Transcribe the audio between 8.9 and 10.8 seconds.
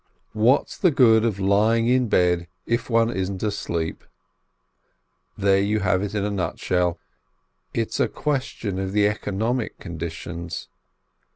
the economic conditions.